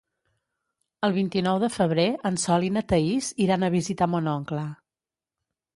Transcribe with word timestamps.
El 1.07 1.13
vint-i-nou 1.17 1.59
de 1.65 1.69
febrer 1.75 2.07
en 2.31 2.41
Sol 2.45 2.67
i 2.69 2.73
na 2.79 2.85
Thaís 2.93 3.31
iran 3.47 3.69
a 3.69 3.71
visitar 3.79 4.13
mon 4.15 4.35
oncle. 4.37 4.67